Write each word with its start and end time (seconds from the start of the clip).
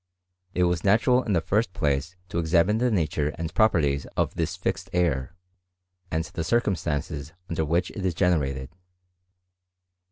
It 0.55 0.63
was 0.63 0.83
natural 0.83 1.21
in 1.21 1.33
the 1.33 1.41
first 1.41 1.73
place 1.73 2.15
to 2.29 2.39
examine 2.39 2.79
the 2.79 2.89
nature 2.89 3.29
and 3.37 3.53
properties 3.53 4.07
of 4.17 4.33
this 4.33 4.55
fixed 4.55 4.89
air, 4.93 5.35
and 6.09 6.23
the 6.23 6.43
circumstances 6.43 7.33
under 7.47 7.63
which 7.63 7.91
it 7.91 8.03
is 8.03 8.15
gene 8.15 8.31
lated. 8.33 8.69